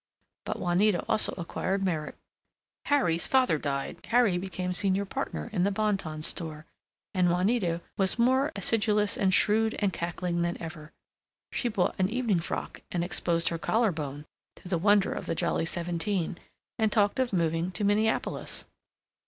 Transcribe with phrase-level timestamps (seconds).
[0.45, 2.15] But Juanita also acquired merit.
[2.85, 6.65] Harry's father died, Harry became senior partner in the Bon Ton Store,
[7.13, 10.91] and Juanita was more acidulous and shrewd and cackling than ever.
[11.51, 14.25] She bought an evening frock, and exposed her collar bone
[14.55, 16.39] to the wonder of the Jolly Seventeen,
[16.79, 18.65] and talked of moving to Minneapolis.